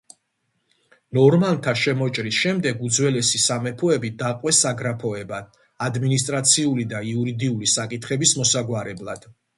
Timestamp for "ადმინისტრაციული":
5.89-6.87